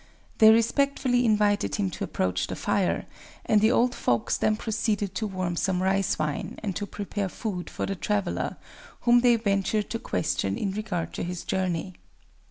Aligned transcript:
They 0.39 0.49
respectfully 0.49 1.25
invited 1.25 1.75
him 1.75 1.91
to 1.91 2.03
approach 2.03 2.47
the 2.47 2.55
fire; 2.55 3.05
and 3.45 3.61
the 3.61 3.69
old 3.71 3.93
folks 3.93 4.35
then 4.35 4.55
proceeded 4.57 5.13
to 5.13 5.27
warm 5.27 5.55
some 5.55 5.83
rice 5.83 6.17
wine, 6.17 6.57
and 6.63 6.75
to 6.77 6.87
prepare 6.87 7.29
food 7.29 7.69
for 7.69 7.85
the 7.85 7.93
traveler, 7.95 8.57
whom 9.01 9.19
they 9.19 9.35
ventured 9.35 9.91
to 9.91 9.99
question 9.99 10.57
in 10.57 10.71
regard 10.71 11.13
to 11.13 11.23
his 11.23 11.43
journey. 11.43 11.93